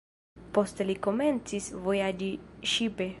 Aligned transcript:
Poste 0.57 0.87
li 0.89 0.95
komencis 1.07 1.69
vojaĝi 1.87 2.31
ŝipe. 2.75 3.09